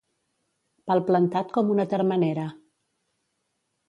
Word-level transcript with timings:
Palplantat 0.91 1.53
com 1.57 1.69
una 1.73 1.85
termenera. 1.91 2.47